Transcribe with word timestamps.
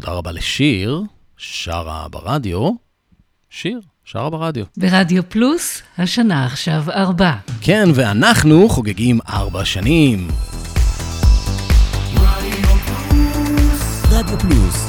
תודה 0.00 0.12
רבה 0.12 0.32
לשיר, 0.32 1.02
שרה 1.36 2.06
ברדיו. 2.10 2.70
שיר, 3.50 3.80
שרה 4.04 4.30
ברדיו. 4.30 4.64
ברדיו 4.76 5.28
פלוס, 5.28 5.82
השנה 5.98 6.46
עכשיו 6.46 6.84
ארבע. 6.90 7.32
כן, 7.60 7.88
ואנחנו 7.94 8.68
חוגגים 8.68 9.18
ארבע 9.28 9.64
שנים. 9.64 10.28
רדיו 14.10 14.38
פלוס, 14.38 14.84
co.il 14.84 14.87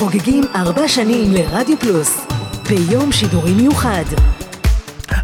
חוגגים 0.00 0.44
ארבע 0.54 0.88
שנים 0.88 1.32
לרדיו 1.32 1.78
פלוס, 1.80 2.26
ביום 2.68 3.12
שידורי 3.12 3.52
מיוחד. 3.52 4.04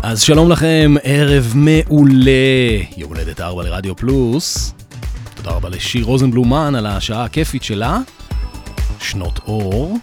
אז 0.02 0.20
שלום 0.20 0.50
לכם, 0.50 0.94
ערב 1.02 1.52
מעולה. 1.54 2.30
יום 2.96 3.08
הולדת 3.08 3.40
ארבע 3.40 3.62
לרדיו 3.62 3.96
פלוס. 3.96 4.74
תודה 5.34 5.50
רבה 5.50 5.68
לשיר 5.68 6.04
רוזנבלומן 6.04 6.74
על 6.74 6.86
השעה 6.86 7.24
הכיפית 7.24 7.62
שלה. 7.62 7.98
שנות 9.00 9.38
אור. 9.46 9.98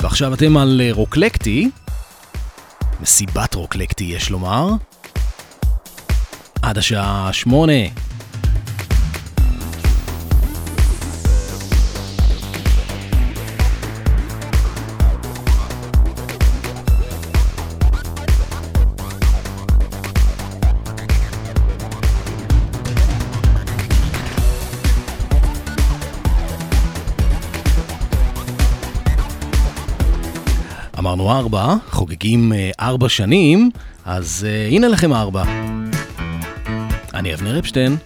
ועכשיו 0.00 0.34
אתם 0.34 0.56
על 0.56 0.80
אה, 0.84 0.88
רוקלקטי. 0.92 1.70
מסיבת 3.00 3.54
רוקלקטי 3.54 4.04
יש 4.04 4.30
לומר. 4.30 4.70
עד 6.62 6.78
השעה 6.78 7.28
שמונה. 7.32 7.82
ארבע, 31.30 31.74
חוגגים 31.90 32.52
אה, 32.52 32.70
ארבע 32.80 33.08
שנים, 33.08 33.70
אז 34.04 34.46
אה, 34.48 34.68
הנה 34.68 34.88
לכם 34.88 35.12
ארבע. 35.12 35.44
אני 37.14 37.34
אבנר 37.34 37.58
אפשטיין. 37.58 37.96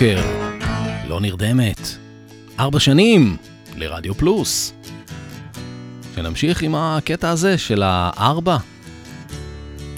לפנות 0.00 0.24
בוקר, 0.24 1.08
לא 1.08 1.20
נרדמת. 1.20 1.80
ארבע 2.58 2.80
שנים 2.80 3.36
לרדיו 3.76 4.14
פלוס. 4.14 4.72
ונמשיך 6.14 6.62
עם 6.62 6.74
הקטע 6.74 7.30
הזה 7.30 7.58
של 7.58 7.82
הארבע. 7.82 8.56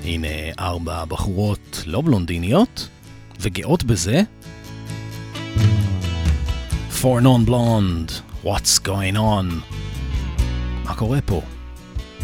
הנה 0.05 0.29
ארבע 0.59 1.05
בחורות 1.05 1.83
לא 1.87 2.01
בלונדיניות, 2.01 2.89
וגאות 3.41 3.85
בזה. 3.85 4.23
For 7.01 7.21
non-blonde, 7.23 8.45
what's 8.45 8.87
going 8.87 9.17
on? 9.17 9.73
מה 10.85 10.95
קורה 10.97 11.21
פה? 11.21 11.43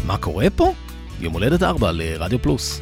מה 0.05 0.17
קורה 0.17 0.49
פה? 0.55 0.73
יום 1.19 1.33
הולדת 1.33 1.63
ארבע 1.63 1.91
לרדיו 1.91 2.41
פלוס. 2.41 2.81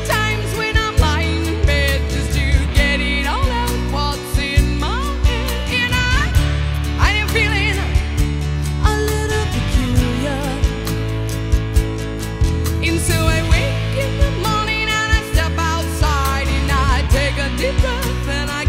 that 18.25 18.49
I 18.49 18.60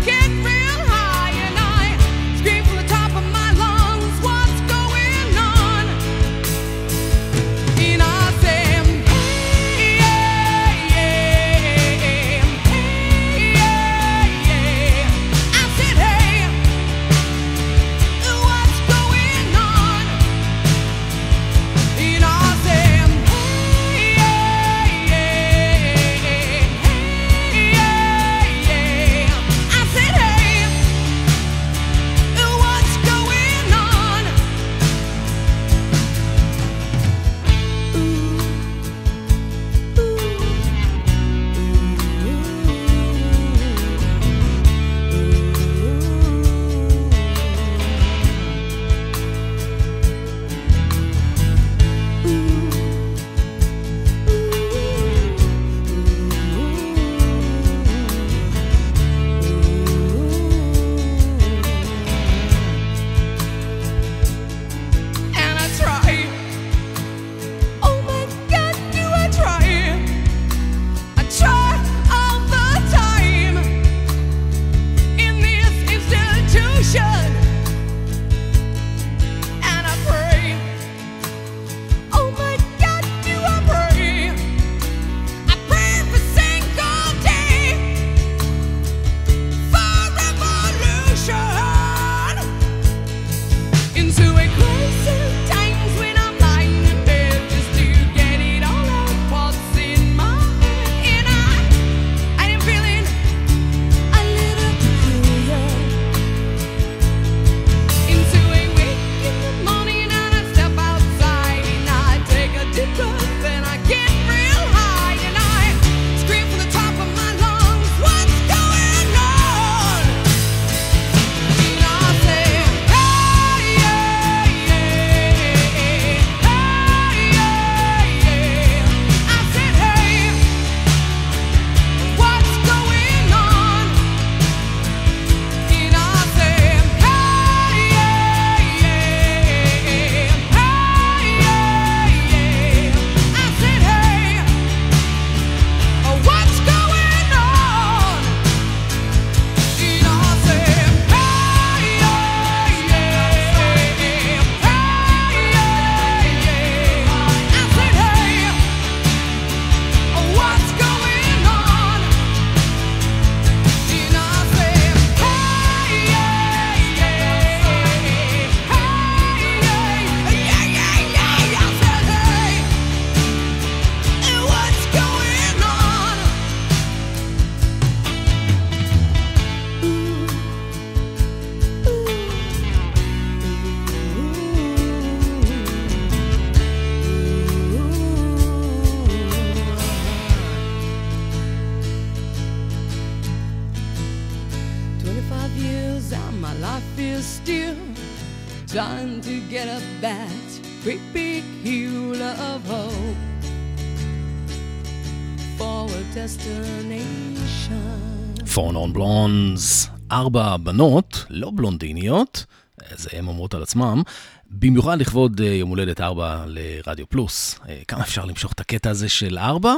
ארבע 210.13 210.57
בנות, 210.57 211.25
לא 211.31 211.51
בלונדיניות, 211.55 212.47
זה 212.91 213.09
הן 213.13 213.27
אומרות 213.27 213.55
על 213.55 213.63
עצמם, 213.63 214.03
במיוחד 214.51 215.01
לכבוד 215.01 215.41
אה, 215.41 215.47
יום 215.47 215.71
הולדת 215.71 216.01
ארבע 216.01 216.45
לרדיו 216.47 217.07
פלוס. 217.09 217.61
אה, 217.69 217.83
כמה 217.89 218.03
אפשר 218.03 218.25
למשוך 218.25 218.53
את 218.53 218.61
הקטע 218.61 218.91
הזה 218.91 219.09
של 219.09 219.39
ארבע? 219.39 219.75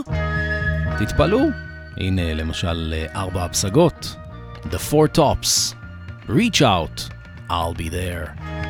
תתפלאו. 0.98 1.38
הנה 1.96 2.34
למשל 2.34 2.94
אה, 2.96 3.20
ארבע 3.20 3.44
הפסגות. 3.44 4.16
The 4.64 4.90
Four 4.90 5.16
Tops. 5.18 5.74
Reach 6.28 6.62
out, 6.62 7.10
I'll 7.50 7.74
be 7.74 7.88
there. 7.90 8.63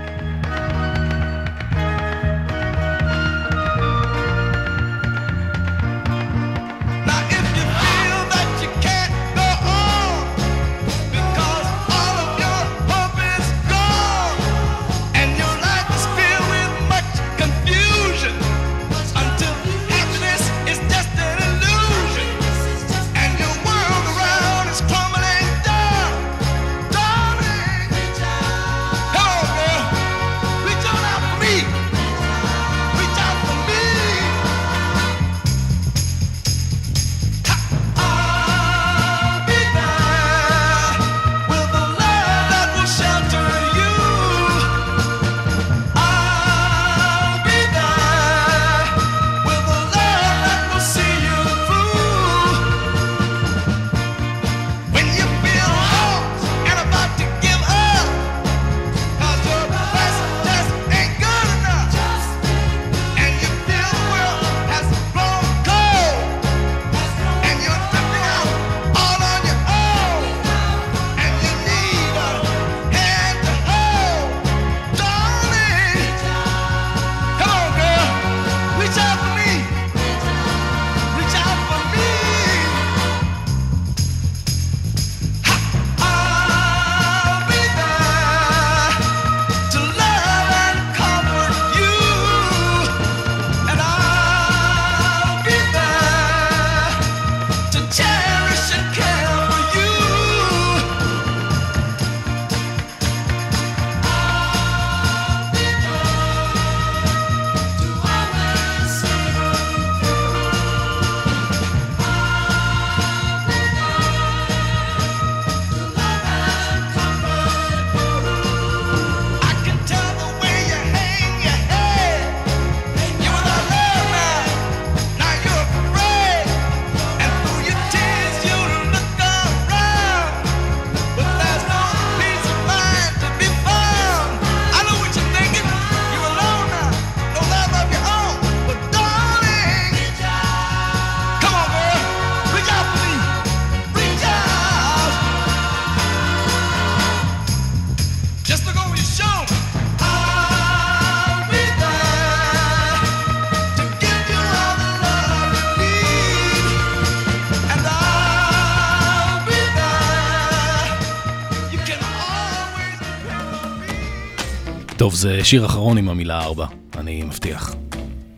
זה 165.25 165.35
אה, 165.39 165.45
שיר 165.45 165.67
אחרון 165.67 165.99
עם 165.99 166.09
המילה 166.09 166.41
ארבע, 166.41 166.67
אני 166.97 167.23
מבטיח. 167.23 167.75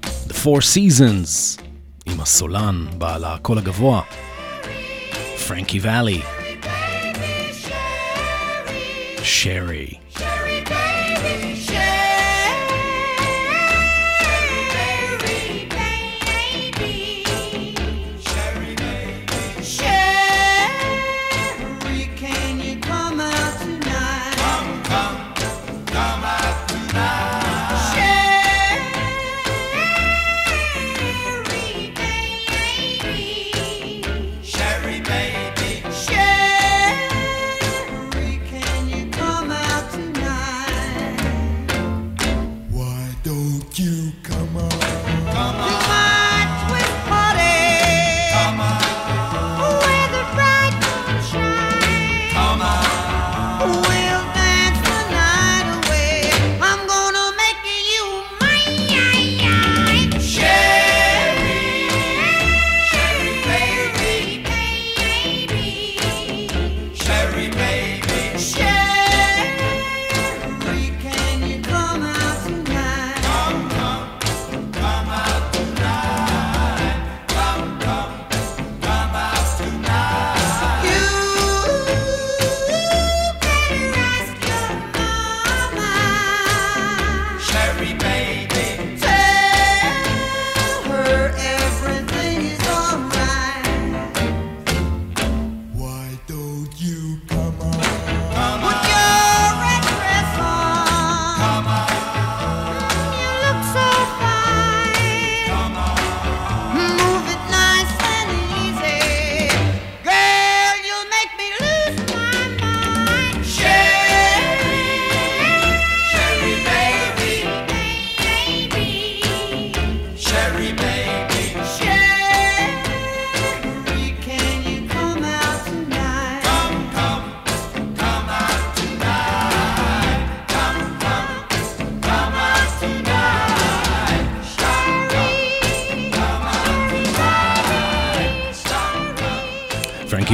The 0.04 0.32
Four 0.32 0.60
Seasons, 0.60 1.62
עם 2.06 2.20
הסולן 2.20 2.86
בעל 2.98 3.24
הקול 3.24 3.58
הגבוה, 3.58 4.02
פרנקי 5.48 5.78
ואלי. 5.82 6.20
שרי. 9.22 9.88
שרי. 9.88 10.05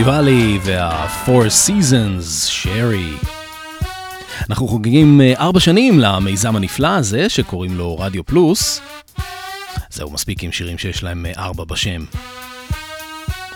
פסטיבלי 0.02 0.58
וה-Four 0.62 1.46
Seasons, 1.66 2.46
שרי. 2.46 3.12
אנחנו 4.50 4.68
חוגגים 4.68 5.20
אה, 5.20 5.34
ארבע 5.38 5.60
שנים 5.60 5.98
למיזם 5.98 6.56
הנפלא 6.56 6.88
הזה 6.88 7.28
שקוראים 7.28 7.76
לו 7.76 7.98
רדיו 7.98 8.24
פלוס. 8.24 8.80
זהו 9.90 10.10
מספיק 10.10 10.42
עם 10.42 10.52
שירים 10.52 10.78
שיש 10.78 11.02
להם 11.02 11.26
אה, 11.26 11.32
ארבע 11.36 11.64
בשם. 11.64 12.04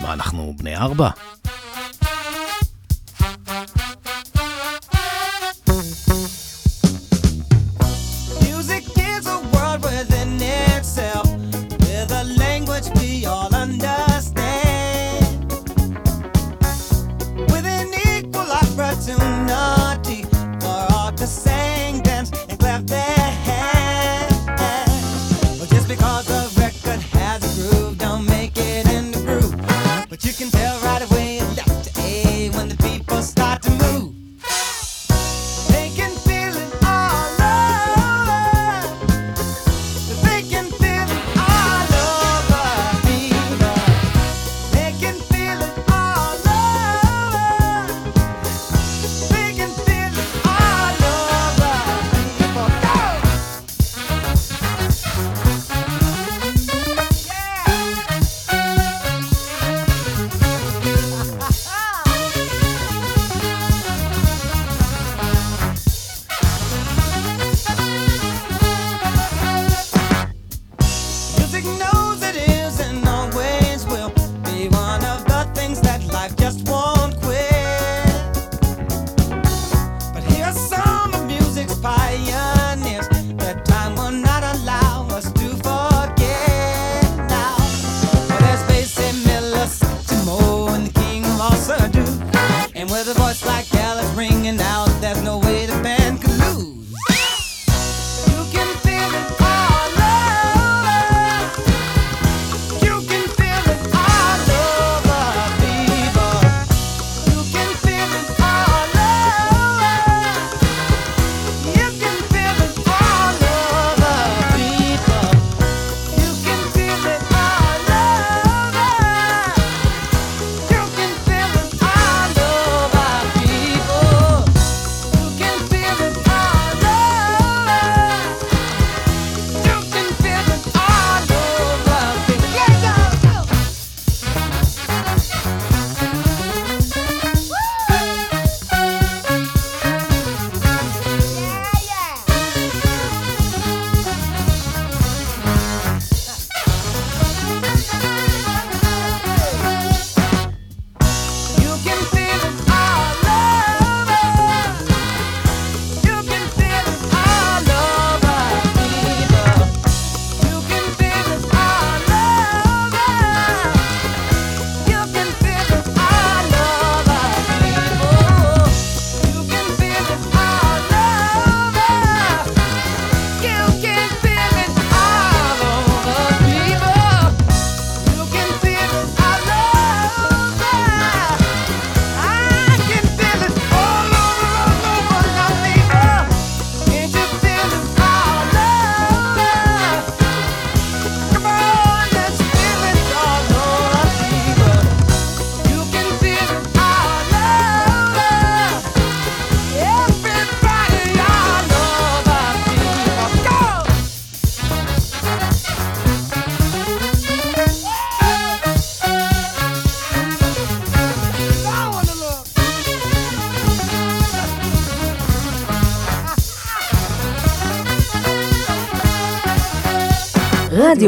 מה, 0.01 0.13
אנחנו 0.13 0.55
בני 0.59 0.77
ארבע? 0.77 1.11
right 30.99 31.11
away. 31.11 31.66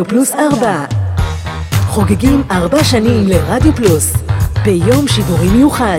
פלוס 0.08 0.32
4. 0.34 0.84
חוגגים 1.86 2.42
4 2.50 2.84
שנים 2.84 3.28
לרדיו 3.28 3.72
פלוס, 3.76 4.12
ביום 4.64 5.08
שידורי 5.08 5.48
מיוחד. 5.48 5.98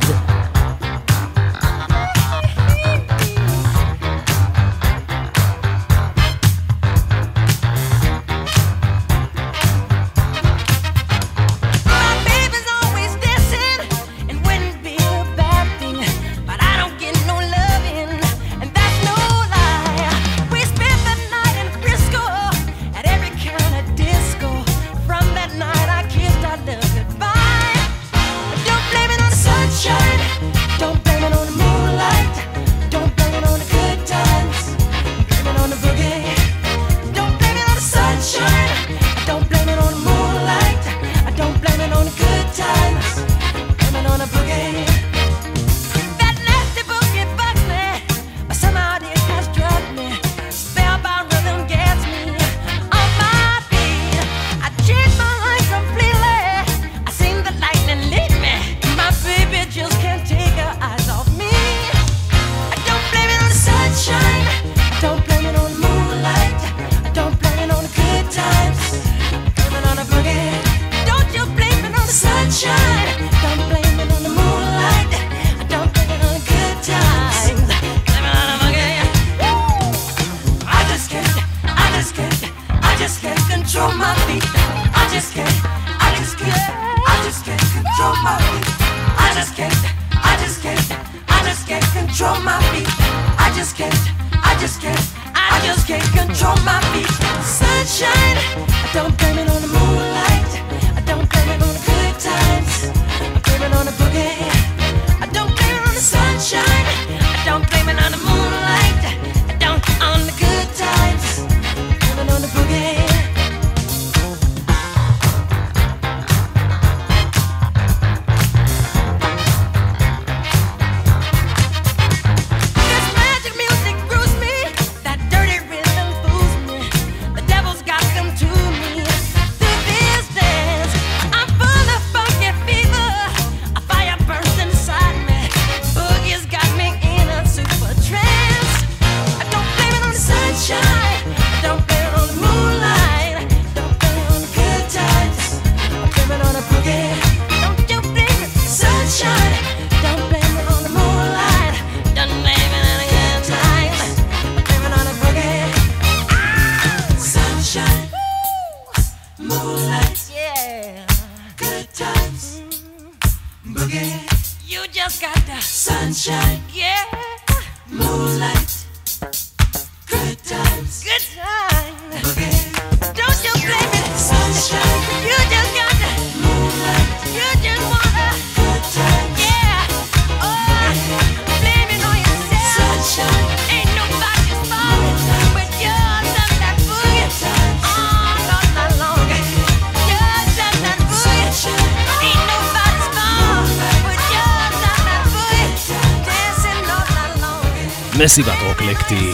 מסיבת 198.24 198.58
רוקלקטי, 198.68 199.32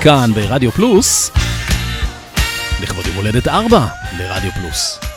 כאן 0.00 0.30
ברדיו 0.34 0.72
פלוס, 0.72 1.30
לכבוד 2.82 3.06
יום 3.06 3.16
הולדת 3.16 3.48
4 3.48 3.86
לרדיו 4.18 4.50
פלוס. 4.52 5.07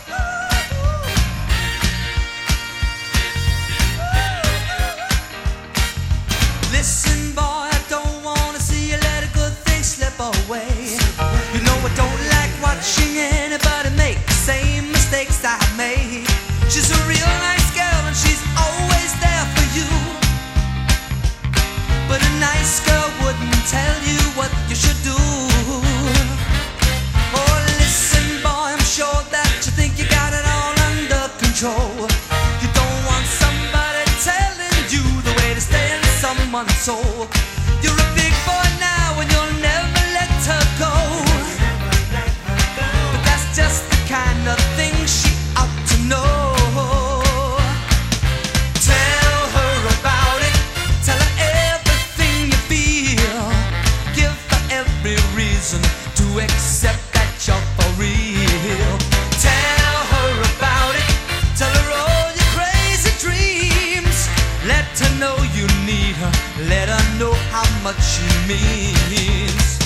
to 65.01 65.09
know 65.19 65.35
you 65.57 65.65
need 65.85 66.15
her. 66.21 66.31
Let 66.69 66.87
her 66.89 67.03
know 67.19 67.33
how 67.53 67.67
much 67.83 68.01
she 68.01 68.25
means. 68.47 69.79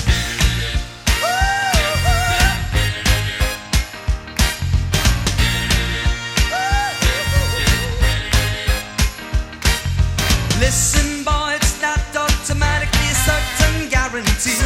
Listen, 10.58 11.22
boy, 11.24 11.54
it's 11.60 11.80
not 11.80 12.00
automatically 12.16 13.08
a 13.08 13.18
certain 13.28 13.88
guarantee. 13.88 14.58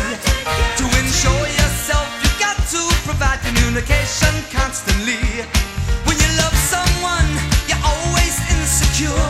To 0.80 0.84
ensure 1.02 1.46
yourself, 1.60 2.08
you've 2.22 2.38
got 2.38 2.56
to 2.74 2.80
provide 3.04 3.38
communication 3.46 4.34
constantly. 4.50 5.20
When 6.06 6.16
you 6.16 6.30
love 6.42 6.56
someone, 6.74 7.28
you're 7.68 7.84
always 7.84 8.34
insecure. 8.54 9.29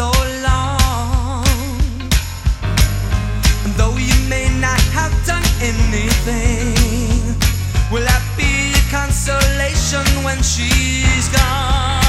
so 0.00 0.10
long. 0.48 1.44
Though 3.76 3.96
you 4.08 4.18
may 4.34 4.48
not 4.66 4.80
have 4.96 5.12
done 5.26 5.46
anything, 5.60 7.36
will 7.92 8.04
that 8.08 8.24
be 8.40 8.72
a 8.80 8.84
consolation 8.88 10.06
when 10.24 10.40
she's 10.52 11.26
gone? 11.36 12.00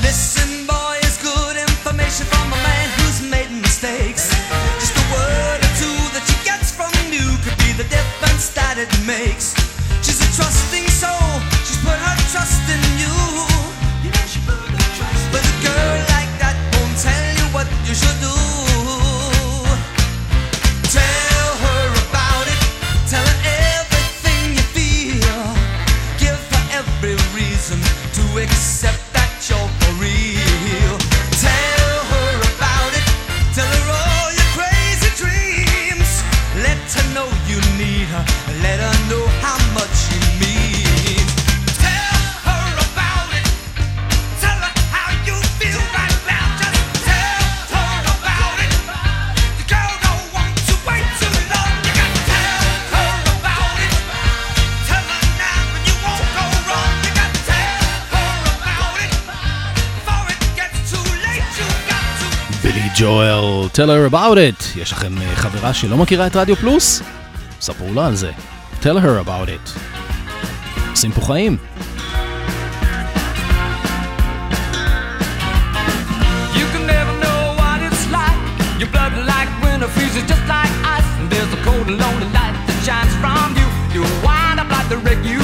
Listen, 0.00 0.64
boy, 0.66 0.96
it's 1.04 1.20
good 1.20 1.56
information 1.68 2.24
from 2.32 2.46
a 2.56 2.60
man 2.68 2.86
who's 2.96 3.20
made 3.34 3.50
mistakes. 3.60 4.32
Just 4.80 4.96
a 4.96 5.06
word 5.12 5.60
or 5.66 5.72
two 5.82 5.98
that 6.14 6.24
she 6.24 6.36
gets 6.50 6.72
from 6.72 6.92
you 7.12 7.26
could 7.44 7.58
be 7.64 7.70
the 7.76 7.88
difference 7.96 8.48
that 8.56 8.76
it 8.84 8.92
makes. 9.04 9.69
Need 37.80 38.08
her. 38.12 38.24
Let 38.64 38.78
her 38.84 38.96
know 39.10 39.24
how 39.44 39.58
much 39.78 39.96
you 40.12 40.20
mean. 40.40 41.24
Tell 41.84 42.20
her 42.48 42.66
about 42.86 43.30
it. 43.38 43.46
Tell 44.42 44.58
her 44.64 44.72
how 44.94 45.08
you 45.28 45.36
feel 45.58 45.80
right 45.98 46.18
now. 46.28 46.46
Just 46.60 46.80
tell 47.08 47.40
her 47.74 47.96
about 48.16 48.56
it. 48.66 48.72
The 49.58 49.64
girl 49.72 49.92
don't 50.06 50.26
want 50.36 50.54
to 50.68 50.74
wait 50.88 51.08
too 51.20 51.32
long. 51.52 51.72
You 51.86 51.92
got 52.00 52.10
to 52.16 52.22
tell 52.32 52.64
her 52.94 53.12
about 53.38 53.76
it. 53.86 53.92
Tell 54.88 55.06
her 55.12 55.22
now 55.44 55.62
and 55.76 55.84
you 55.88 55.96
won't 56.04 56.28
go 56.36 56.44
wrong. 56.68 56.94
You 57.06 57.12
got 57.20 57.30
to 57.36 57.42
tell 57.48 57.80
her 58.12 58.32
about 58.60 58.96
it. 59.04 59.12
Before 59.96 60.26
it 60.34 60.40
gets 60.58 60.78
too 60.92 61.06
late, 61.24 61.48
you 61.58 61.68
got 61.90 62.04
to. 62.20 62.26
בילי 62.62 62.88
ג'ואל, 62.98 63.68
tell 63.72 63.88
her 63.88 64.04
about 64.12 64.36
it. 64.36 64.78
יש 64.78 64.92
לכם 64.92 65.22
אה, 65.22 65.36
חברה 65.36 65.74
שלא 65.74 65.96
מכירה 65.96 66.26
את 66.26 66.36
רדיו 66.36 66.56
פלוס? 66.56 67.02
ספרו 67.61 67.93
לה 67.93 68.07
על 68.07 68.15
זה. 68.15 68.31
tell 68.81 68.99
her 68.99 69.27
about 69.27 69.47
it. 69.47 69.79
עושים 70.89 71.11
פה 71.11 71.21
חיים. 71.21 71.57
You 76.59 76.65
can 76.73 76.83
never 76.95 77.13
know 77.25 77.41
what 77.61 77.79
it's 77.87 78.05
like. 78.17 78.39
Your 78.79 78.89
blood 78.95 79.13
like 79.31 79.49
winter 79.63 79.89
freezes 79.95 80.25
just 80.31 80.45
like 80.55 80.73
ice. 80.97 81.09
And 81.19 81.27
there's 81.31 81.51
a 81.57 81.61
cold 81.67 81.85
and 81.91 81.97
lonely 82.03 82.29
light 82.37 82.55
that 82.67 82.77
shines 82.85 83.13
from 83.21 83.47
you. 83.59 83.67
You 83.95 84.01
wind 84.27 84.57
up 84.61 84.69
like 84.75 84.87
the 84.93 84.99
wreck 85.05 85.19
you 85.31 85.41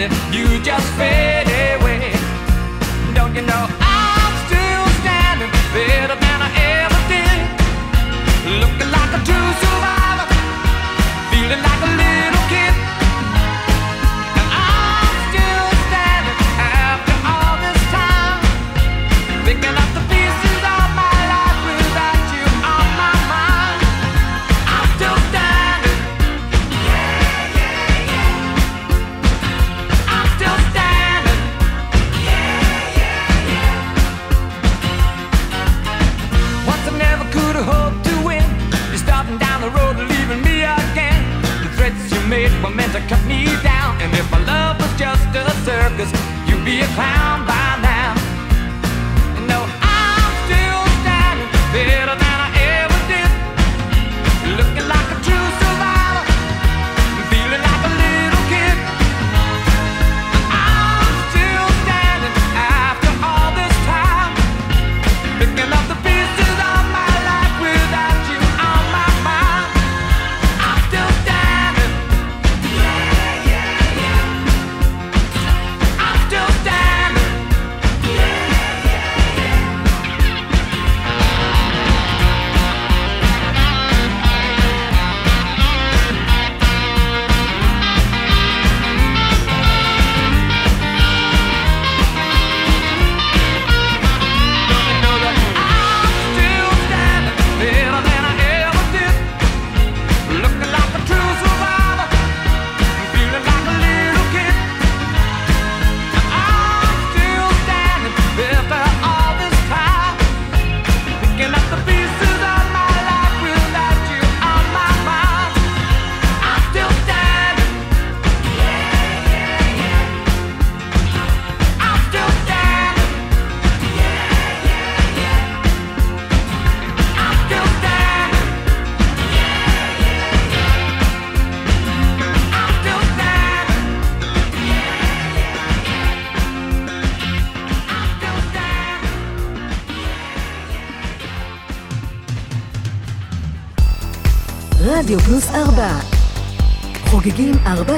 standing, 0.00 0.32
you 0.32 0.62
just 0.62 0.86
fade 0.96 1.59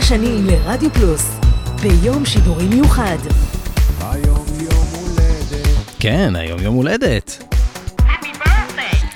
השני 0.02 0.42
לרדיו 0.42 0.92
פלוס, 0.92 1.30
ביום 1.82 2.26
שידורי 2.26 2.68
מיוחד. 2.68 3.16
היום 4.00 4.46
יום 4.60 4.86
הולדת. 4.94 5.68
כן, 5.98 6.36
היום 6.36 6.60
יום 6.62 6.74
הולדת. 6.74 7.54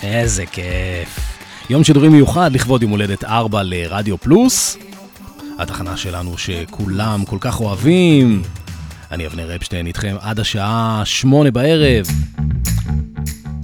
איזה 0.02 0.46
כיף. 0.46 1.20
יום 1.70 1.84
שידורי 1.84 2.08
מיוחד 2.08 2.52
לכבוד 2.52 2.82
יום 2.82 2.90
הולדת 2.90 3.24
4 3.24 3.62
לרדיו 3.62 4.18
פלוס. 4.18 4.76
התחנה 5.58 5.96
שלנו 5.96 6.38
שכולם 6.38 7.24
כל 7.24 7.38
כך 7.40 7.60
אוהבים. 7.60 8.42
אני 9.10 9.26
אבנר 9.26 9.56
אפשטיין 9.56 9.86
איתכם 9.86 10.16
עד 10.20 10.40
השעה 10.40 11.02
שמונה 11.04 11.50
בערב. 11.50 12.06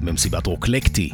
במסיבת 0.01 0.47
רוקלקטי. 0.47 1.11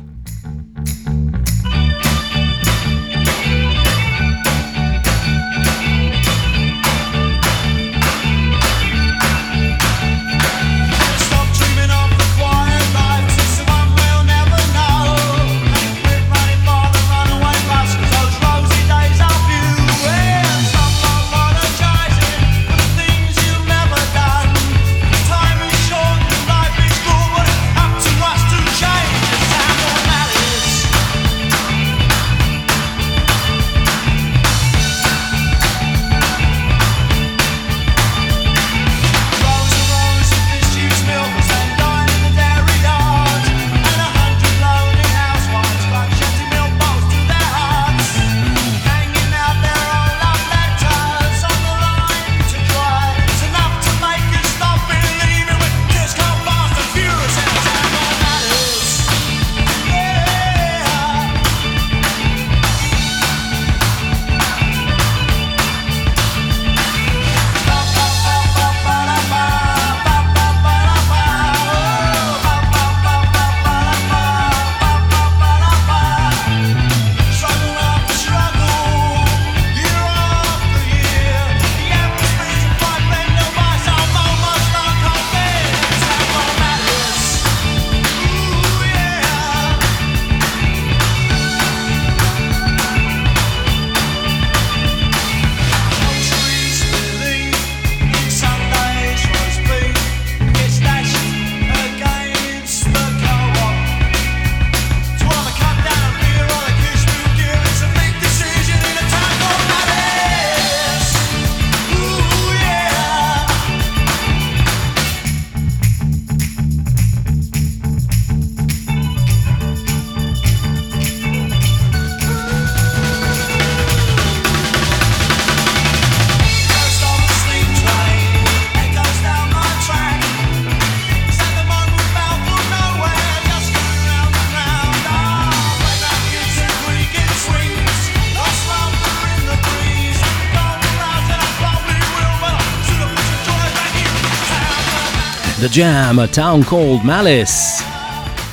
The 145.69 145.75
Jam, 145.75 146.19
A 146.19 146.37
Town 146.37 146.71
Called 146.71 147.05
Malice, 147.05 147.83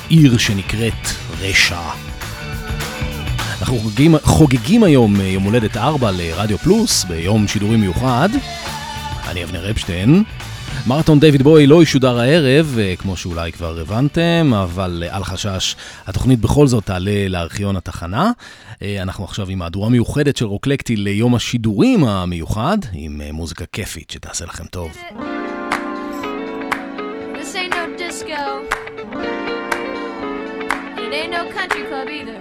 עיר 0.08 0.38
שנקראת 0.38 0.92
רשע. 1.40 1.80
אנחנו 3.60 3.78
חוגגים, 3.78 4.14
חוגגים 4.22 4.82
היום 4.82 5.20
אה, 5.20 5.26
יום 5.26 5.42
הולדת 5.42 5.76
4 5.76 6.10
לרדיו 6.10 6.58
פלוס, 6.58 7.04
ביום 7.04 7.48
שידורי 7.48 7.76
מיוחד. 7.76 8.28
אני 9.28 9.44
אבנר 9.44 9.70
אפשטיין. 9.70 10.24
מרתון 10.86 11.20
דיוויד 11.20 11.42
בוי 11.42 11.66
לא 11.66 11.82
ישודר 11.82 12.18
הערב, 12.18 12.76
אה, 12.80 12.94
כמו 12.98 13.16
שאולי 13.16 13.52
כבר 13.52 13.80
הבנתם, 13.80 14.52
אבל 14.62 15.04
אה, 15.06 15.16
אל 15.16 15.24
חשש, 15.24 15.76
התוכנית 16.06 16.40
בכל 16.40 16.66
זאת 16.66 16.84
תעלה 16.84 17.28
לארכיון 17.28 17.76
התחנה. 17.76 18.30
אנחנו 19.02 19.24
עכשיו 19.24 19.50
עם 19.50 19.58
מהדורה 19.58 19.88
מיוחדת 19.88 20.36
של 20.36 20.46
רוקלקטי 20.46 20.96
ליום 20.96 21.34
השידורים 21.34 22.04
המיוחד, 22.04 22.78
עם 22.92 23.20
מוזיקה 23.32 23.64
כיפית 23.72 24.10
שתעשה 24.10 24.44
לכם 24.44 24.64
טוב. 24.64 24.92
Frisco. 28.16 28.66
It 31.02 31.12
ain't 31.12 31.32
no 31.32 31.50
country 31.50 31.84
club 31.84 32.08
either. 32.08 32.40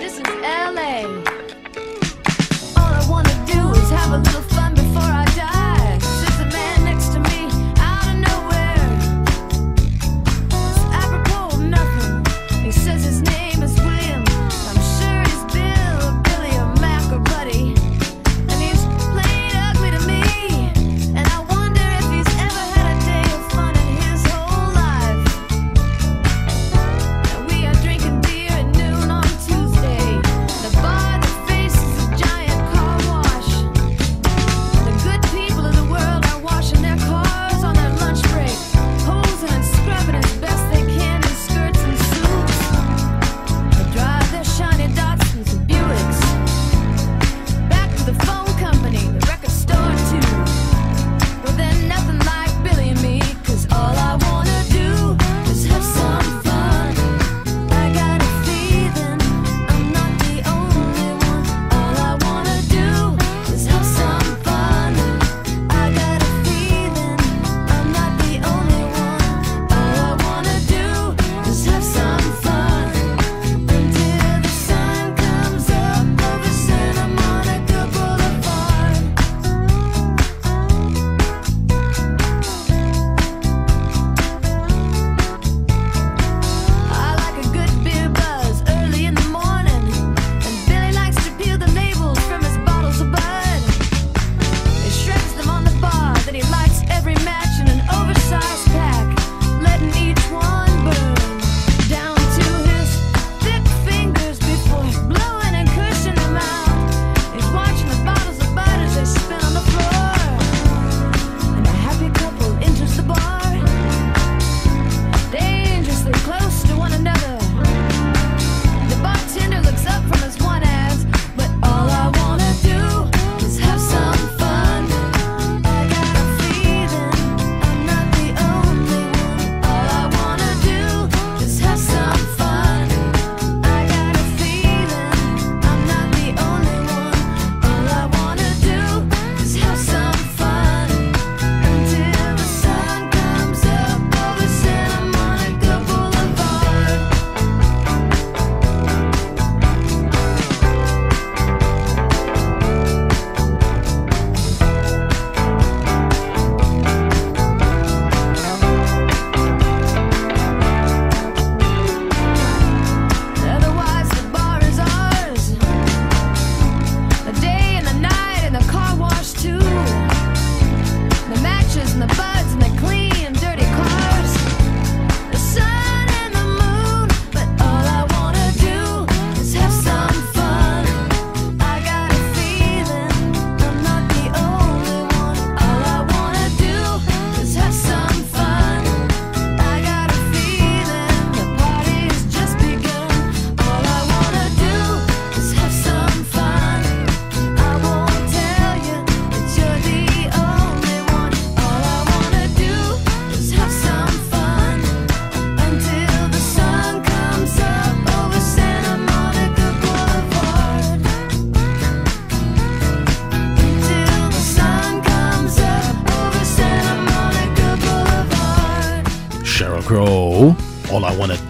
This 0.00 0.14
is 0.14 0.26
LA. 0.40 1.04
All 2.78 2.94
I 2.94 3.06
wanna 3.10 3.34
do 3.46 3.60
is 3.78 3.90
have 3.90 4.12
a 4.12 4.18
little 4.18 4.51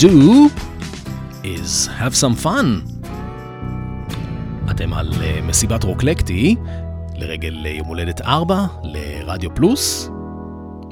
do 0.02 0.50
is 1.44 1.88
have 2.00 2.14
some 2.14 2.44
fun. 2.44 2.66
אתם 4.70 4.94
על 4.94 5.12
אה, 5.22 5.40
מסיבת 5.42 5.84
רוקלקטי, 5.84 6.56
לרגל 7.16 7.66
אה, 7.66 7.70
יום 7.70 7.86
הולדת 7.86 8.20
4 8.20 8.66
לרדיו 8.82 9.54
פלוס. 9.54 10.08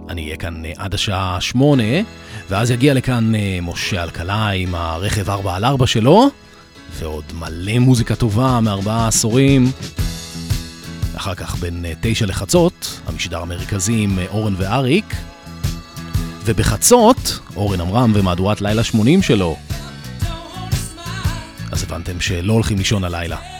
אני 0.09 0.25
אהיה 0.25 0.37
כאן 0.37 0.65
אה, 0.65 0.73
עד 0.77 0.95
השעה 0.95 1.41
8, 1.41 1.83
ואז 2.49 2.71
יגיע 2.71 2.95
לכאן 2.95 3.33
משה 3.63 4.03
אלקלה 4.03 4.49
עם 4.49 4.75
הרכב 4.75 5.31
4 5.31 5.57
על 5.57 5.65
4 5.65 5.87
שלו, 5.87 6.31
ועוד 6.99 7.25
מלא 7.39 7.79
מוזיקה 7.79 8.15
טובה 8.15 8.61
מארבעה 8.63 9.09
עשורים. 9.09 9.71
אחר 11.17 11.35
כך 11.35 11.57
בין 11.57 11.85
9 12.01 12.27
לחצות, 12.27 13.01
המשדר 13.07 13.43
המרכזי 13.43 14.03
עם 14.03 14.19
אורן 14.29 14.55
ואריק, 14.57 15.15
ובחצות 16.45 17.41
אורן 17.61 17.81
עמרם 17.81 18.13
ומהדורת 18.15 18.61
לילה 18.61 18.85
80 18.85 19.23
שלו. 19.23 19.57
אז 21.73 21.83
הבנתם 21.83 22.21
שלא 22.21 22.53
הולכים 22.53 22.79
לישון 22.79 23.05
הלילה. 23.05 23.60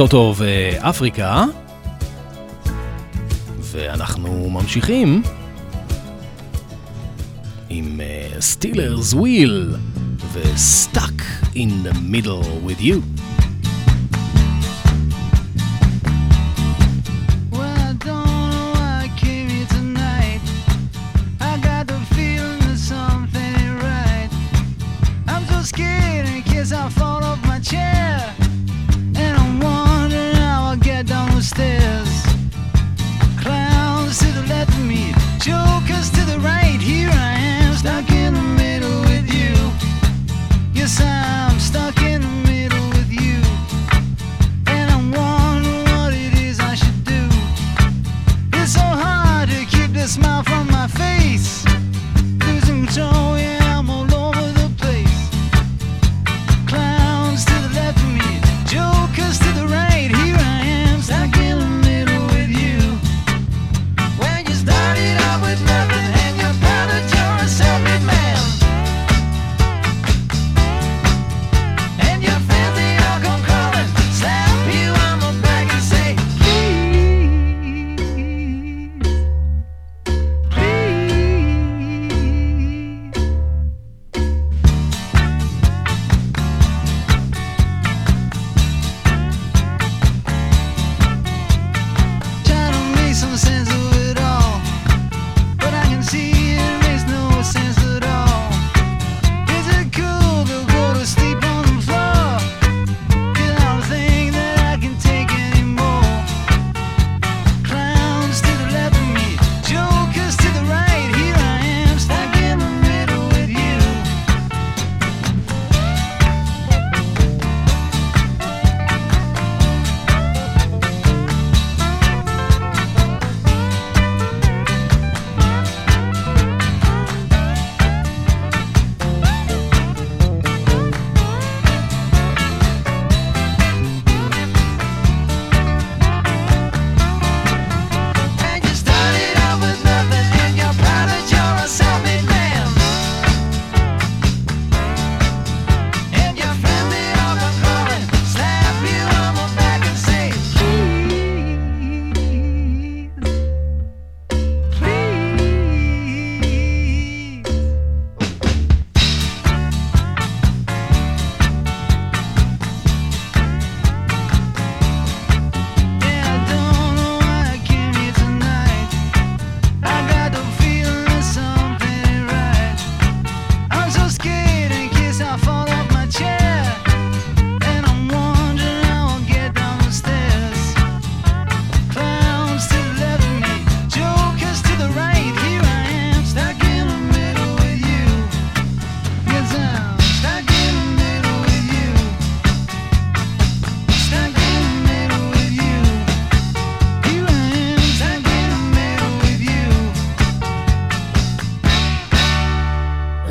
טוטו 0.00 0.34
ואפריקה. 0.36 1.24
אה, 1.26 1.44
ואנחנו 3.60 4.50
ממשיכים 4.50 5.22
עם 7.68 8.00
Stealers 8.40 9.14
Wheel 9.14 9.74
ו 10.32 10.47
Stuck 10.47 11.22
in 11.56 11.82
the 11.82 11.90
Middle 12.02 12.30
with 12.30 12.80
You. 12.80 12.98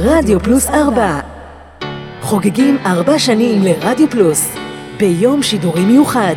רדיו 0.01 0.39
פלוס 0.39 0.69
4 0.69 1.19
חוגגים 2.21 2.77
4 2.85 3.19
שנים 3.19 3.63
לרדיו 3.63 4.09
פלוס 4.09 4.55
ביום 4.97 5.43
שידורי 5.43 5.85
מיוחד. 5.85 6.35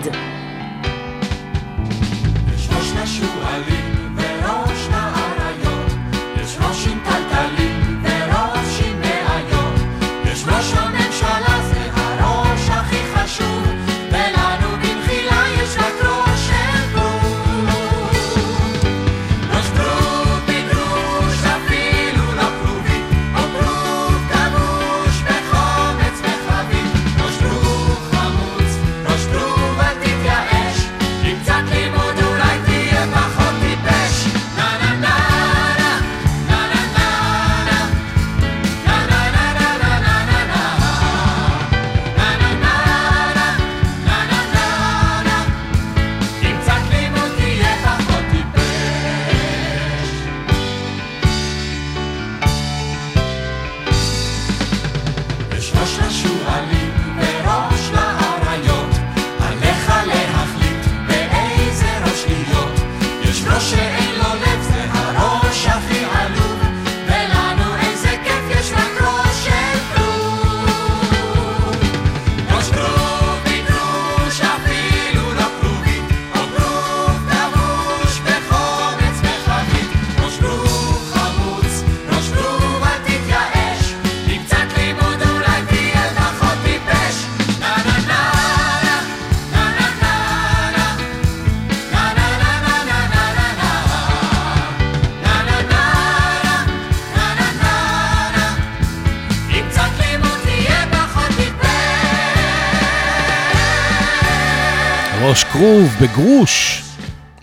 בגרוש, 106.03 106.83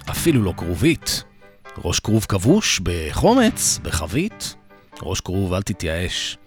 אפילו 0.10 0.43
לא 0.43 0.53
כרובית. 0.57 1.24
ראש 1.78 1.99
כרוב 1.99 2.26
כבוש 2.30 2.82
בחומץ, 2.84 3.80
בחבית. 3.84 4.55
ראש 5.01 5.22
כרוב, 5.22 5.53
אל 5.53 5.62
תתייאש. 5.62 6.38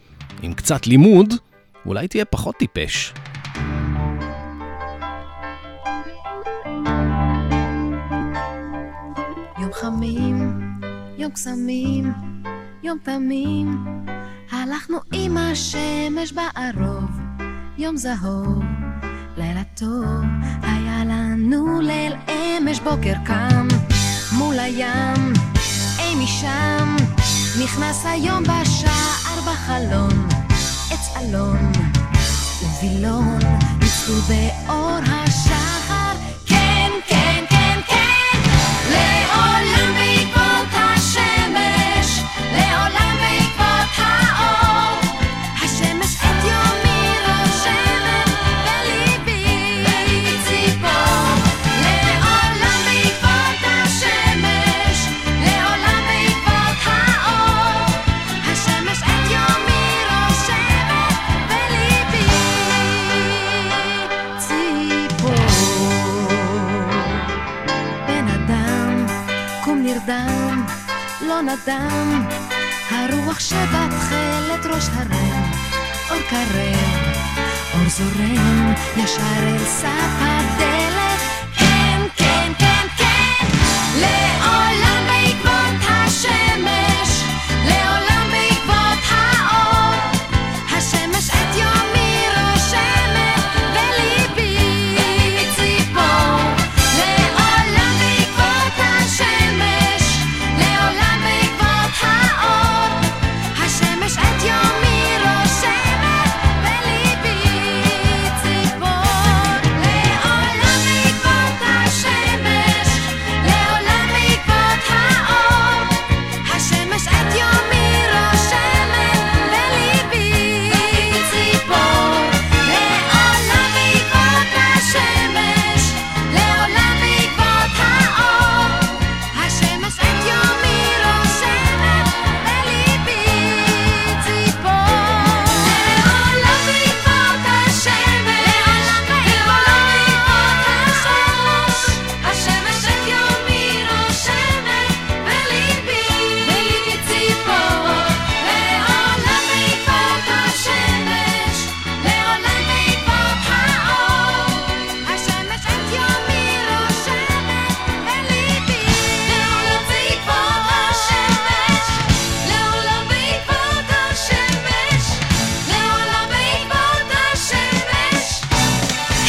עם 0.43 0.55
קצת 0.55 0.87
לימוד, 0.87 1.35
אולי 1.87 2.09
תהיה 2.09 2.25
פחות 2.25 2.57
טיפש. 2.57 3.13
יום 9.61 9.73
חמים, 9.73 10.61
יום 11.19 11.31
קסמים, 11.31 12.13
יום 12.83 12.99
תמים, 13.03 13.85
הלכנו 14.51 14.99
עם 15.13 15.37
השמש 15.37 16.33
בערוב, 16.33 17.11
יום 17.79 17.97
זהוב, 17.97 18.63
לילה 19.37 19.63
טוב, 19.77 20.15
נו 21.45 21.81
ליל 21.81 22.13
אמש 22.29 22.81
בוקר 22.81 23.13
קם 23.25 23.69
מול 24.33 24.59
הים, 24.59 25.33
אי 25.99 26.15
משם 26.25 26.97
נכנס 27.65 28.07
היום 28.07 28.43
בשער 28.43 29.41
בחלון 29.47 30.29
עץ 30.91 31.17
אלון 31.17 31.73
ווילון 32.81 33.39
ניצחו 33.81 34.13
באור 34.13 34.99
השחר 35.07 36.17
כן 36.47 36.91
כן 37.09 37.45
אדם, 71.53 72.29
הרוח 72.91 73.41
שבתכלת 73.41 74.67
ראש 74.67 74.89
הרם, 74.89 75.51
אור 76.11 76.19
קרב, 76.31 77.23
אור 77.75 77.89
זורם 77.89 78.75
ישר 78.97 79.23
אל 79.43 79.59
סף 79.59 80.21
הדרך. 80.21 80.72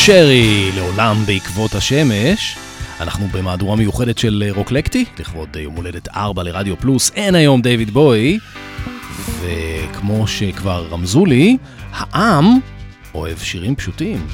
שרי, 0.06 0.72
לעולם 0.76 1.16
בעקבות 1.26 1.76
השמש. 1.76 2.58
אנחנו 3.00 3.28
במהדורה 3.28 3.76
מיוחדת 3.76 4.18
של 4.18 4.44
אה, 4.46 4.54
רוקלקטי, 4.54 5.06
לכבוד 5.20 5.50
אה, 5.56 5.62
יום 5.62 5.76
הולדת 5.76 6.08
4 6.08 6.44
לרדיו 6.44 6.78
פלוס, 6.78 7.12
אין 7.16 7.36
היום 7.36 7.62
דיוויד 7.62 7.92
בוי. 7.92 8.40
וכמו 9.42 10.28
שכבר 10.28 10.88
רמזו 10.92 11.26
לי, 11.26 11.58
העם 11.92 12.46
אוהב 13.14 13.38
שירים 13.38 13.76
פשוטים. 13.76 14.28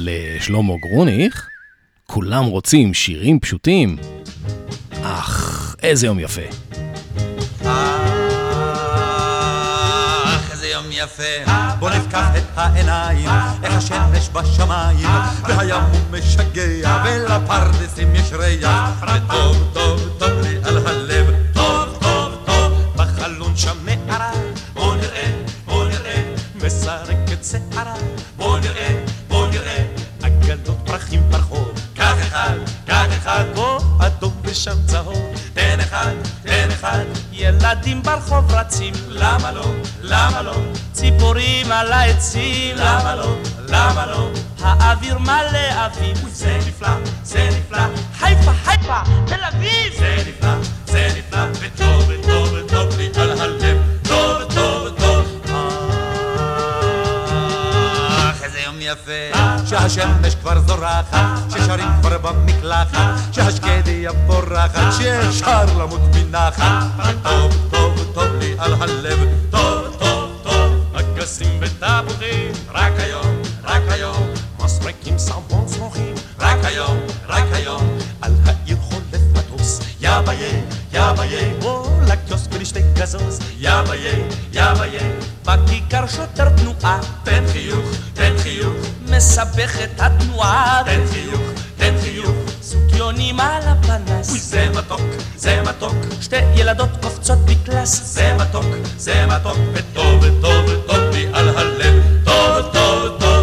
רבה 0.00 0.36
לשלמה 0.36 0.74
גרוניך. 0.80 1.48
כולם 2.06 2.44
רוצים 2.44 2.94
שירים 2.94 3.40
פשוטים. 3.40 3.96
אך, 5.02 5.76
איזה 5.82 6.06
יום 6.06 6.18
יפה. 6.18 6.42
יפה, 11.02 11.52
בוא 11.78 11.90
נפקח 11.90 12.26
את 12.36 12.42
העיניים, 12.58 13.28
איך 13.62 13.74
השמש 13.74 14.28
בשמיים, 14.32 15.08
והים 15.42 15.74
הוא 15.74 16.00
משגע, 16.10 17.02
ולפרדסים 17.04 18.14
יש 18.14 18.32
ריח, 18.32 19.02
וטוב 19.02 19.70
טוב 19.72 20.18
טוב 20.18 20.30
לי 20.42 20.56
על 20.64 20.86
הלב, 20.86 21.26
טוב 21.52 21.98
טוב 22.00 22.32
טוב, 22.46 22.72
בחלון 22.96 23.56
שם 23.56 23.76
מערה, 23.84 24.32
בוא 24.74 24.96
נראה, 24.96 25.32
בוא 25.66 25.84
נראה, 25.84 26.34
מסרקת 26.54 27.44
שערה, 27.44 27.94
ושם 34.50 34.76
צהוב, 34.86 35.32
תן 35.54 35.80
אחד, 35.80 36.14
תן 36.42 36.68
אחד, 36.72 37.04
ילדים 37.32 38.02
ברחוב 38.02 38.54
רצים, 38.54 38.94
למה 39.08 39.52
לא, 39.52 39.64
למה 40.02 40.42
לא, 40.42 40.54
ציפורים 40.92 41.72
על 41.72 41.92
העצים, 41.92 42.76
למה 42.76 43.14
לא, 43.14 43.36
למה 43.68 44.06
לא, 44.06 44.30
האוויר 44.62 45.18
מלא 45.18 45.86
אביב, 45.86 46.28
זה 46.32 46.58
נפלא, 46.66 46.88
זה 47.22 47.48
נפלא, 47.58 47.82
חיפה, 48.18 48.52
חיפה, 48.64 49.00
תל 49.26 49.44
אביב, 49.44 49.92
זה 49.98 50.16
נפלא, 50.28 50.54
זה 50.86 51.08
נפלא, 51.18 51.44
וטוב, 51.60 52.08
וטוב, 52.08 52.52
וטוב 52.52 52.96
לי 52.98 53.08
על 53.16 53.40
הלב, 53.40 53.79
יפה, 58.92 59.38
שהשמש 59.66 60.34
כבר 60.34 60.60
זורחת, 60.66 61.16
ששרים 61.50 61.88
כבר 62.00 62.18
במקלחת, 62.18 62.98
שהשקדיה 63.32 64.10
פורחת, 64.26 64.92
שאפשר 64.98 65.64
למות 65.78 66.00
מנחת, 66.14 66.72
טוב, 67.22 67.52
טוב, 67.70 68.12
טוב 68.14 68.24
לי 68.40 68.54
על 68.58 68.72
הלב, 68.74 69.18
טוב, 69.50 69.96
טוב, 69.98 70.40
טוב, 70.42 70.94
אגסים 70.94 71.60
ותפוחים, 71.60 72.52
רק 72.74 72.92
היום, 72.98 73.42
רק 73.64 73.82
היום, 73.88 74.28
מסרקים 74.64 75.18
סמבון 75.18 75.68
סמוכים, 75.68 76.14
רק 76.38 76.58
היום, 76.64 76.98
רק 77.28 77.44
היום, 77.52 77.98
על 78.20 78.32
העיר 78.44 78.76
חולף 80.10 80.28
מטוס, 80.28 80.60
יא 80.92 81.10
ביה, 81.10 81.10
יא 81.10 81.12
ביה, 81.12 81.54
בוא 81.60 81.86
לקיוסק 82.06 82.50
ולשתי 82.52 82.80
גזוז, 82.94 83.38
יא 83.58 83.82
ביה, 83.88 84.12
יא 84.52 84.74
ביה, 84.74 85.00
בכיכר 85.44 86.06
שוטר 86.06 86.48
תנועה, 86.48 87.00
תן 87.24 87.44
חיוך, 87.52 87.84
תן 88.14 88.32
חיוך, 88.42 88.74
מסבך 89.08 89.76
את 89.84 90.00
התנועה, 90.00 90.82
תן 90.84 91.00
חיוך, 91.12 91.40
תן 91.76 91.94
חיוך, 92.02 92.30
סוגיונים 92.62 93.40
על 93.40 93.62
הפנס, 93.66 94.30
אוי 94.30 94.38
זה 94.38 94.68
מתוק, 94.76 95.00
זה 95.36 95.62
מתוק, 95.62 95.94
שתי 96.20 96.36
ילדות 96.54 96.90
קופצות 97.02 97.38
בקלאס, 97.38 98.14
זה 98.14 98.36
מתוק, 98.40 98.66
זה 98.98 99.26
מתוק, 99.26 99.58
וטוב, 99.72 100.22
וטוב, 100.22 100.64
וטוב 100.68 101.00
לי 101.12 101.26
על 101.32 101.48
הלב, 101.48 102.02
טוב, 102.24 102.72
טוב, 102.72 103.20
טוב, 103.20 103.39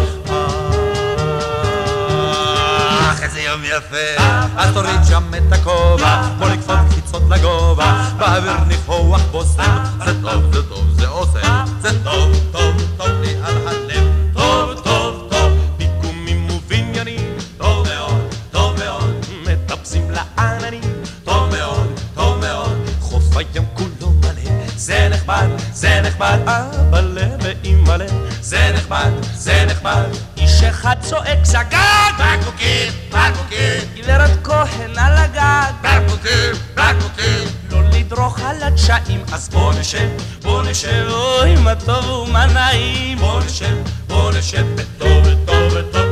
יפה. 3.68 4.22
אז 4.56 4.74
תוריד 4.74 5.00
שם 5.08 5.30
את 5.36 5.52
הכובע, 5.52 6.22
כמו 6.36 6.46
לקפוץ 6.48 6.76
קפיצות 6.90 7.22
לגובה, 7.30 8.08
באוויר 8.18 8.64
ניחוח 8.66 9.20
בושם. 9.30 9.84
זה 10.04 10.22
טוב, 10.22 10.52
זה 10.52 10.62
טוב, 10.68 10.84
זה 10.92 11.08
עושה. 11.08 11.64
זה 11.80 12.04
טוב, 12.04 12.30
טוב, 12.52 12.74
טוב 12.96 13.08
לי 13.20 13.34
על 13.44 13.68
הלב. 13.68 14.04
טוב, 14.34 14.80
טוב, 14.84 15.26
טוב. 15.30 15.52
פיגומים 15.76 16.50
ובניינים. 16.50 17.36
טוב 17.58 17.86
מאוד, 17.88 18.34
טוב 18.50 18.78
מאוד. 18.78 19.14
מטפסים 19.46 20.10
לעננים. 20.10 21.02
טוב 21.24 21.56
מאוד, 21.56 22.00
טוב 22.14 22.38
מאוד. 22.44 22.76
חוף 23.00 23.36
הים 23.36 23.64
כולו 23.74 24.12
מלא. 24.12 24.68
זה 24.76 25.08
נחמד, 25.10 25.46
זה 25.72 26.00
נחמד. 26.04 26.38
אבל 26.46 27.04
לב 27.04 27.40
ואימא 27.42 27.92
לב. 27.92 28.12
זה 28.40 28.70
נחמד, 28.74 29.10
זה 29.34 29.64
נחמד. 29.68 30.27
אחד 30.68 30.96
צועק 31.00 31.38
זגג! 31.44 31.76
בקבוקים, 32.18 32.92
בקבוקים, 33.08 33.80
גברת 33.96 34.30
כהן 34.44 34.98
על 34.98 35.16
הגג! 35.16 35.72
בקבוקים, 35.82 36.52
בקבוקים. 36.74 37.48
לא 37.70 37.78
לדרוך 37.82 38.40
על 38.40 38.62
הדשאים, 38.62 39.22
אז 39.32 39.48
בוא 39.48 39.74
נשב, 39.74 40.08
בוא 40.42 40.62
נשב, 40.62 41.06
אוי 41.10 41.56
מה 41.56 41.74
טוב 41.74 42.10
ומה 42.10 42.46
נעים! 42.46 43.18
בוא 43.18 43.40
נשב, 43.40 43.76
בוא 44.08 44.32
נשב, 44.32 44.64
וטוב 44.76 45.26
וטוב 45.26 45.72
וטוב 45.72 46.07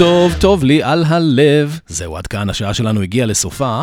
טוב, 0.00 0.34
טוב, 0.40 0.64
לי 0.64 0.82
על 0.82 1.04
הלב. 1.08 1.78
זהו, 1.86 2.16
עד 2.16 2.26
כאן 2.26 2.50
השעה 2.50 2.74
שלנו 2.74 3.02
הגיעה 3.02 3.26
לסופה. 3.26 3.82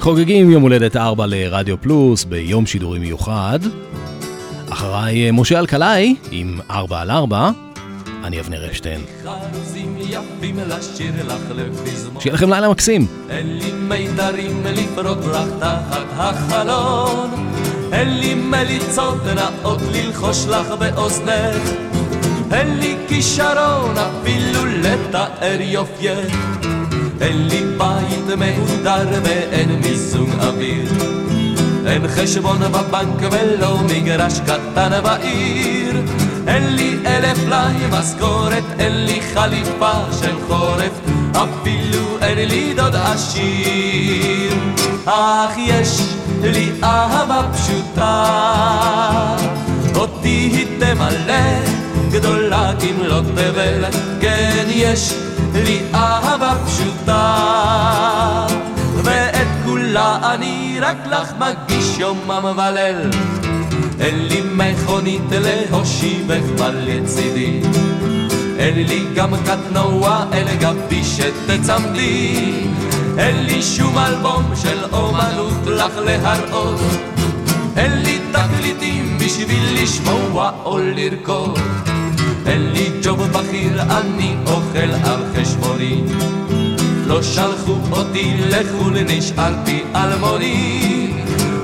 חוגגים 0.00 0.50
יום 0.50 0.62
הולדת 0.62 0.96
4 0.96 1.26
לרדיו 1.26 1.80
פלוס 1.80 2.24
ביום 2.24 2.66
שידורי 2.66 2.98
מיוחד. 2.98 3.58
אחריי 4.70 5.26
אה, 5.26 5.32
משה 5.32 5.58
אלקלעי 5.58 6.14
עם 6.30 6.60
4 6.70 7.00
על 7.00 7.10
4. 7.10 7.50
אני 8.24 8.40
אבנר 8.40 8.66
לפזמון. 11.54 12.20
שיהיה 12.20 12.34
לכם 12.34 12.50
לילה 12.50 12.68
מקסים. 12.68 13.06
אין 13.30 13.58
לי 13.58 13.72
מיתרים 13.72 14.62
לפרוק 14.66 15.18
לך 15.24 15.48
תחת 15.60 16.06
החלון. 16.16 17.30
אין 17.92 18.18
לי 18.18 18.34
מליצות 18.34 19.24
נאות 19.24 19.80
ללחוש 19.92 20.46
לך 20.46 20.66
באוזנך. 20.78 21.88
אין 22.52 22.78
לי 22.78 22.96
כישרון 23.08 23.94
אפילו 23.98 24.66
לתאר 24.66 25.60
יופייך. 25.60 26.36
אין 27.20 27.48
לי 27.48 27.62
בית 27.78 28.38
מהודר 28.38 29.08
ואין 29.22 29.80
מיזוג 29.84 30.30
אוויר. 30.40 30.92
אין 31.86 32.08
חשבון 32.08 32.58
בבנק 32.58 33.32
ולא 33.32 33.78
מגרש 33.78 34.40
קטן 34.40 35.00
בעיר. 35.02 36.02
אין 36.48 36.76
לי 36.76 36.96
אלף 37.06 37.38
פלאי 37.44 37.74
משכורת, 37.90 38.64
אין 38.78 39.04
לי 39.04 39.20
חליפה 39.34 39.92
של 40.20 40.36
חורף, 40.48 41.00
אפילו 41.32 42.18
אין 42.20 42.48
לי 42.48 42.74
דוד 42.74 42.94
עשיר. 42.94 44.54
אך 45.04 45.50
יש 45.56 46.00
לי 46.42 46.70
אהבה 46.82 47.42
פשוטה, 47.52 48.26
אותי 49.94 50.50
היא 50.52 50.66
תמלא, 50.78 51.42
גדולה 52.18 52.72
כמלוא 52.80 53.20
תבל, 53.20 53.84
כן 54.20 54.66
יש 54.68 55.14
לי 55.54 55.80
אהבה 55.94 56.54
פשוטה, 56.66 58.46
ואת 59.04 59.46
כולה 59.64 60.34
אני 60.34 60.78
רק 60.80 60.96
לך 61.06 61.32
מגיש 61.38 61.98
יומם 61.98 62.44
וליל. 62.56 63.10
אין 64.00 64.28
לי 64.28 64.42
מכונית 64.54 65.22
להושיבך 65.30 66.42
בה 66.58 66.68
לצידי, 66.68 67.60
אין 68.58 68.74
לי 68.88 69.04
גם 69.14 69.30
קטנוע 69.46 70.24
אל 70.32 70.46
גבי 70.60 71.02
שתצמדי, 71.04 72.66
אין 73.18 73.44
לי 73.44 73.62
שום 73.62 73.98
אלבום 73.98 74.52
של 74.62 74.78
אומנות 74.92 75.66
לך 75.66 75.92
להראות, 76.04 76.80
אין 77.76 77.92
לי 78.02 78.18
תקליטים 78.32 79.18
בשביל 79.18 79.82
לשמוע 79.82 80.50
או 80.64 80.78
לרקוד, 80.78 81.58
אין 82.48 82.72
לי 82.72 82.90
ג'וב 83.02 83.22
בכיר, 83.22 83.82
אני 83.82 84.36
אוכל 84.46 84.90
על 85.04 85.22
חשבוני. 85.36 86.02
לא 87.06 87.22
שלחו 87.22 87.76
אותי 87.90 88.36
לחו"ל, 88.48 88.98
נשארתי 89.06 89.82
אלמוני. 89.96 91.12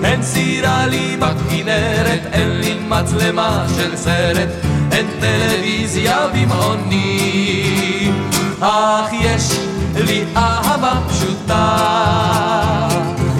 אין 0.04 0.22
סירה 0.22 0.86
לי 0.86 1.16
בכנרת, 1.16 2.20
אין 2.32 2.50
לי 2.60 2.74
מצלמה 2.88 3.66
של 3.76 3.96
סרט, 3.96 4.48
אין 4.92 5.06
טלוויזיה 5.20 6.26
במעוני. 6.34 8.12
אך 8.60 9.12
יש 9.20 9.58
לי 9.96 10.24
אהבה 10.36 10.92
פשוטה, 11.08 11.78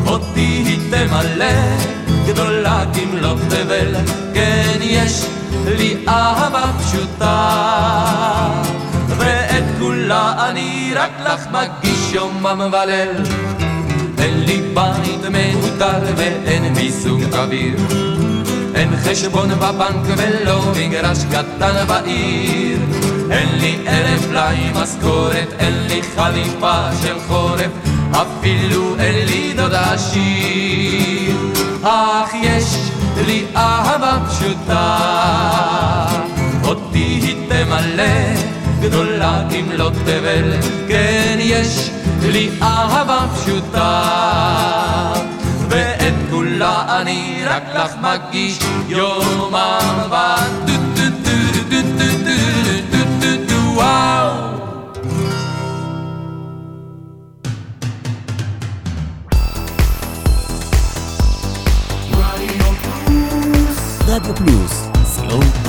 אותי 0.06 0.62
היא 0.66 0.78
תמלא, 0.90 1.54
גדולה 2.26 2.84
כמלוא 2.94 3.36
תבל, 3.48 3.94
כן 4.34 4.78
יש 4.80 5.26
לי 5.66 6.04
אהבה 6.08 6.62
פשוטה. 6.78 7.50
ואת 9.18 9.64
כולה 9.78 10.48
אני 10.48 10.92
רק 10.96 11.10
לך 11.24 11.46
מגיש 11.52 12.12
יומם 12.12 12.72
וליל. 12.72 13.24
אין 14.18 14.44
לי 14.44 14.62
בית 14.74 15.24
מהודר 15.30 16.00
ואין 16.16 16.72
מיזוג 16.72 17.22
אוויר. 17.32 17.76
אין 18.74 18.90
חשבון 19.04 19.48
בבנק 19.48 20.06
ולא 20.16 20.60
מגרש 20.76 21.18
קטן 21.24 21.86
בעיר. 21.88 22.78
אין 23.30 23.48
לי 23.58 23.76
אלף 23.88 24.26
פלאי 24.26 24.70
משכורת, 24.74 25.52
אין 25.58 25.86
לי 25.88 26.00
חליפה 26.16 26.82
של 27.02 27.16
חורף, 27.28 27.70
אפילו 28.12 28.96
אין 28.98 29.26
לי 29.26 29.52
דוד 29.56 29.74
עשיר. 29.74 31.36
אך 31.82 32.34
יש 32.42 32.93
לי 33.26 33.44
אהבה 33.56 34.18
פשוטה, 34.28 34.98
אותי 36.64 36.98
היא 36.98 37.48
תמלא, 37.48 38.04
גדולה 38.80 39.42
כמלוא 39.50 39.90
תבל, 39.90 40.52
כן 40.88 41.36
יש 41.40 41.90
לי 42.22 42.50
אהבה 42.62 43.26
פשוטה, 43.34 44.02
ואת 45.68 46.14
כולה 46.30 47.00
אני 47.00 47.42
רק 47.46 47.62
לך 47.74 47.92
מגיש. 48.00 48.58
יומם 48.88 49.98
ודו 50.06 50.73
Radio 64.14 64.32
Plus. 64.32 64.70
Slow 65.04 65.63